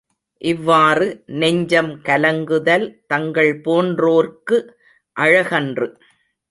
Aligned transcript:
இவ்வாறு 0.41 1.07
நெஞ்சம் 1.25 1.91
கலங்குதல் 2.03 2.87
தங்கள் 3.07 3.51
போன்றோர்க்கு 3.61 4.59
அழகன்று. 5.15 5.89